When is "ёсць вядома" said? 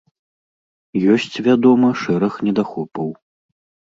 1.15-1.89